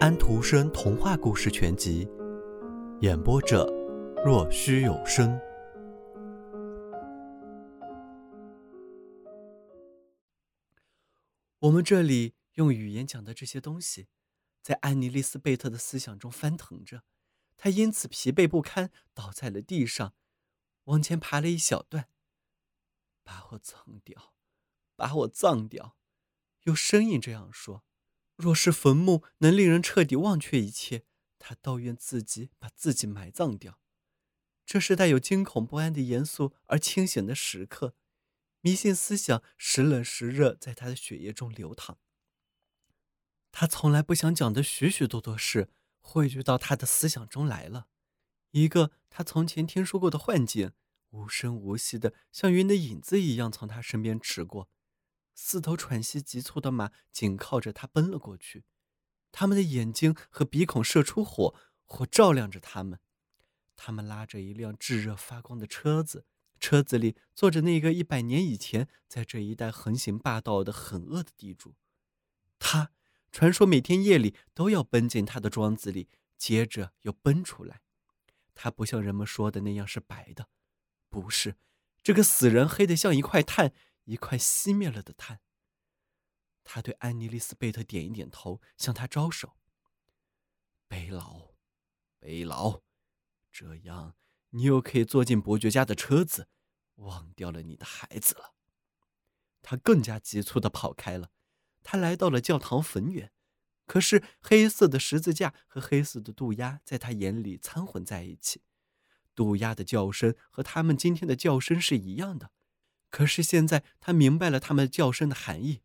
[0.00, 2.08] 安徒生童话故事全集，
[3.00, 3.64] 演播者：
[4.24, 5.38] 若虚有声。
[11.60, 14.08] 我们这里用语言讲的这些东西，
[14.60, 17.04] 在安妮丽丝贝特的思想中翻腾着，
[17.56, 20.14] 她因此疲惫不堪，倒在了地上，
[20.84, 22.08] 往前爬了一小段。
[23.22, 24.34] 把我葬掉，
[24.96, 25.96] 把我葬掉，
[26.64, 27.84] 有声音这样说。
[28.36, 31.04] 若是坟墓能令人彻底忘却一切，
[31.38, 33.78] 他倒愿自己把自己埋葬掉。
[34.66, 37.94] 这是带有惊恐不安的严肃而清醒的时刻，
[38.60, 41.98] 迷信思想时冷时热，在他的血液中流淌。
[43.52, 45.68] 他从来不想讲的许许多多事
[46.00, 47.86] 汇聚到他的思想中来了，
[48.50, 50.72] 一个他从前听说过的幻境，
[51.10, 54.68] 无声无息的，像云的影子一样从他身边驰过。
[55.34, 58.64] 四头喘息急促的马紧靠着他奔了过去，
[59.32, 61.54] 他们的眼睛和鼻孔射出火，
[61.84, 63.00] 火照亮着他们。
[63.76, 66.24] 他们拉着一辆炙热发光的车子，
[66.60, 71.74] 车子里坐着那个一百年以前在这一带横行霸道的狠恶的地主。
[72.60, 72.92] 他
[73.32, 77.80] 传说每天夜里都要奔进他的庄子里，接着又奔出来。
[78.54, 80.48] 他不像人们说的那样是白的，
[81.10, 81.56] 不是，
[82.04, 83.74] 这个死人黑得像一块炭。
[84.04, 85.40] 一块熄灭了的炭。
[86.62, 89.56] 他对安妮丽丝贝特点一点头，向他招手。
[90.88, 91.54] 背牢，
[92.18, 92.82] 背牢，
[93.52, 94.16] 这样
[94.50, 96.48] 你又可以坐进伯爵家的车子，
[96.96, 98.54] 忘掉了你的孩子了。
[99.60, 101.30] 他更加急促的跑开了。
[101.82, 103.32] 他来到了教堂坟园，
[103.86, 108.62] 可是黑色的十字架和黑色的渡鸦在他眼里掺混在一起。
[109.34, 112.52] 渡鸦的叫声和他们今天的叫声是一样的。
[113.14, 115.82] 可是现在，他明白了他们叫声的含义。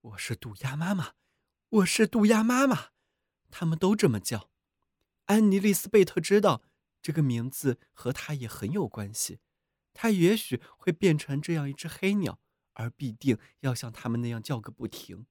[0.00, 1.12] 我是渡鸦妈妈，
[1.68, 2.86] 我是渡鸦妈妈，
[3.50, 4.50] 他们都这么叫。
[5.26, 6.62] 安妮丽丝贝特知道
[7.02, 9.40] 这个名字和他也很有关系。
[9.92, 12.40] 他也许会变成这样一只黑鸟，
[12.72, 15.26] 而必定要像他们那样叫个不停。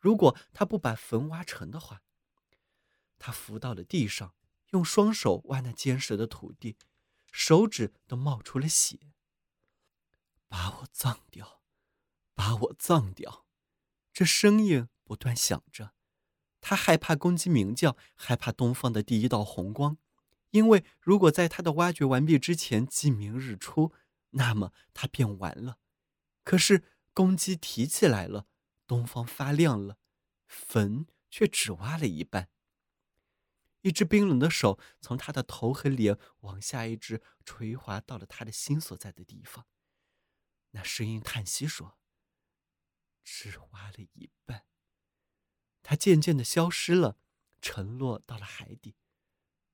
[0.00, 2.02] 如果他不把坟挖成的话，
[3.20, 4.34] 他伏到了地上，
[4.70, 6.76] 用双手挖那坚实的土地，
[7.30, 8.98] 手指都冒出了血。
[10.48, 11.62] 把我葬掉，
[12.34, 13.46] 把我葬掉！
[14.12, 15.94] 这声音不断响着。
[16.60, 19.98] 他害怕公鸡鸣叫，害怕东方的第一道红光，
[20.50, 23.92] 因为如果在他的挖掘完毕之前鸡鸣日出，
[24.30, 25.78] 那么他便完了。
[26.42, 28.46] 可是公鸡提起来了，
[28.86, 29.98] 东方发亮了，
[30.46, 32.48] 坟却只挖了一半。
[33.82, 39.66] 一只冰冷的手从他的头和脸往下一直垂滑到了他的心所在的地方。
[40.74, 41.96] 那声音叹息说
[43.22, 44.66] ：“只挖了一半。”
[45.82, 47.18] 它渐渐的消失了，
[47.62, 48.96] 沉落到了海底。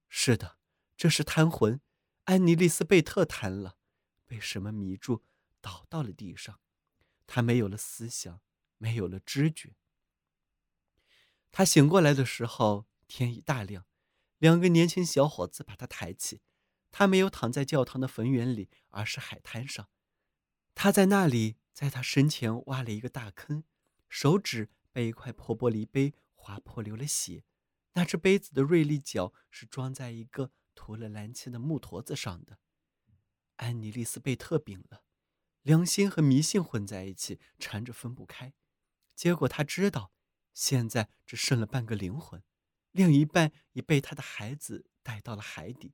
[0.09, 0.59] 是的，
[0.97, 1.81] 这是贪魂。
[2.25, 3.79] 安妮丽丝贝特瘫了，
[4.27, 5.25] 被什么迷住，
[5.61, 6.61] 倒到了地上。
[7.27, 8.43] 他没有了思想，
[8.77, 9.77] 没有了知觉。
[11.51, 13.87] 他醒过来的时候，天已大亮。
[14.39, 16.43] 两个年轻小伙子把他抬起。
[16.93, 19.89] 他没有躺在教堂的坟园里，而是海滩上。
[20.75, 23.65] 他在那里，在他身前挖了一个大坑，
[24.09, 27.45] 手指被一块破玻璃杯划破，流了血。
[27.95, 32.59] 那只杯子的锐利角是装在一个涂了蓝漆的木坨子上的。
[33.57, 35.05] 安妮丽丝贝特病了，
[35.63, 38.55] 良心和迷信混在一起，缠着分不开。
[39.15, 40.13] 结果他知道，
[40.55, 42.43] 现在只剩了半个灵魂，
[42.93, 45.93] 另一半已被他的孩子带到了海底。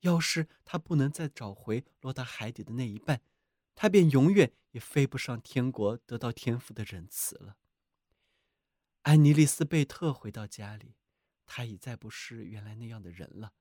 [0.00, 3.20] 要是他不能再找回落到海底的那一半，
[3.80, 7.56] 他便永远也飞不上天国，得到天父的仁慈了。
[9.02, 10.96] 安妮丽丝贝特回到家里，
[11.46, 13.52] 他已再不是原来那样的人了。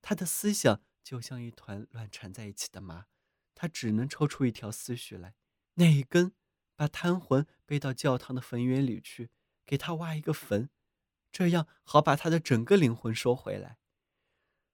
[0.00, 3.06] 他的思想就像一团乱缠在一起的麻，
[3.54, 5.36] 他只能抽出一条思绪来，
[5.74, 6.32] 那一根，
[6.74, 9.30] 把贪魂背到教堂的坟园里去，
[9.64, 10.70] 给他挖一个坟，
[11.30, 13.78] 这样好把他的整个灵魂收回来。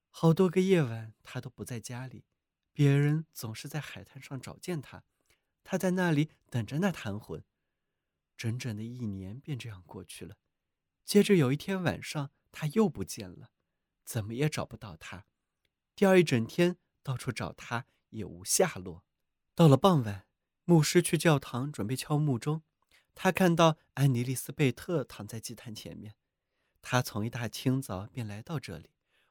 [0.09, 2.25] 好多个夜晚，他都不在家里。
[2.79, 5.03] 别人总是在海滩上找见他，
[5.65, 7.43] 他在那里等着那瘫魂。
[8.37, 10.37] 整整的一年便这样过去了。
[11.05, 13.51] 接着有一天晚上，他又不见了，
[14.05, 15.27] 怎么也找不到他。
[15.97, 19.05] 第二一整天到处找他也无下落。
[19.57, 20.29] 到了傍晚，
[20.65, 22.63] 牧师去教堂准备敲木钟，
[23.17, 26.15] 他看到安妮丽丝贝特躺在祭坛前面。
[26.81, 28.91] 他从一大清早便来到这里，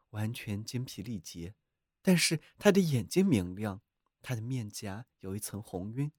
[0.10, 1.56] 完全精疲力竭。
[2.02, 3.82] 但是他的眼睛明亮，
[4.22, 6.12] 他的面颊有一层红晕，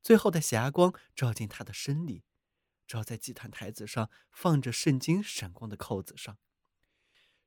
[0.00, 2.24] 最后的霞光照进他的身里，
[2.86, 6.38] 照在祭坛台子上放着圣经闪光的扣子上。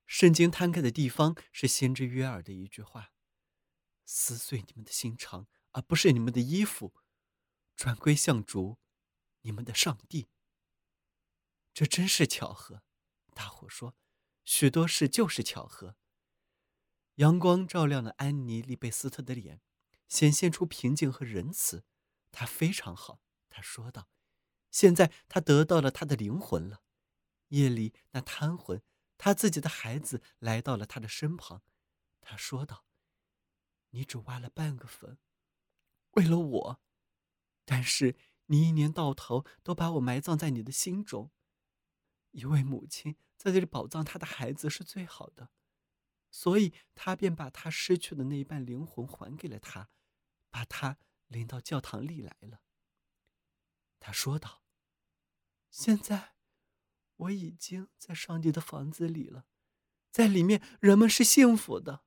[0.06, 3.12] 圣经摊开的地方是先知约尔的一句话
[4.06, 6.94] ：“撕碎你们的心肠，而不是你们的衣服，
[7.76, 8.78] 转归向主，
[9.42, 10.30] 你们的上帝。”
[11.74, 12.84] 这真是巧合，
[13.34, 13.96] 大伙说，
[14.44, 15.98] 许多事就是巧合。
[17.16, 19.62] 阳光照亮了安妮·利贝斯特的脸，
[20.08, 21.84] 显现出平静和仁慈。
[22.32, 24.10] 她非常好，她说道
[24.72, 26.82] ：“现在她得到了她的灵魂了。”
[27.50, 28.82] 夜里，那瘫魂。
[29.18, 31.64] 他自己的孩子来到了他的身旁，
[32.20, 32.86] 他说道
[33.92, 35.18] ：“你只挖了半个坟，
[36.12, 36.82] 为了我，
[37.64, 38.18] 但是
[38.48, 41.32] 你一年到头都把我埋葬在你的心中。
[42.32, 45.50] 一位母亲在这里宝藏她的孩子是最好的，
[46.38, 49.90] 所以他便把他失去的那一半灵魂还给了他，
[50.50, 50.98] 把他
[51.28, 52.60] 领到教堂里来了。”
[54.02, 54.62] 他说道
[55.72, 56.36] ：“现在。”
[57.16, 59.46] 我已经在上帝的房子里了，
[60.12, 62.04] 在里面人们是幸福的。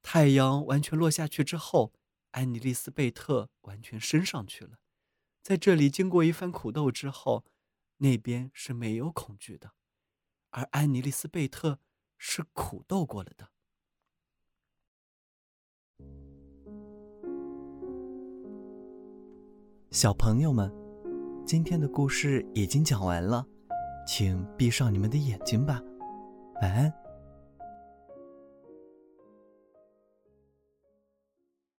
[0.00, 1.92] 太阳完全落下去之后，
[2.30, 4.78] 安妮丽丝贝特完全升上去了。
[5.42, 7.44] 在这里经过一番苦斗之后，
[7.98, 9.74] 那边是没有恐惧的，
[10.48, 11.78] 而安妮丽丝贝特
[12.18, 13.48] 是苦斗过了的。
[19.90, 20.70] 小朋友们，
[21.46, 23.46] 今天的故事已经讲完了。
[24.06, 25.82] 请闭上你们的眼睛吧，
[26.62, 26.92] 晚安。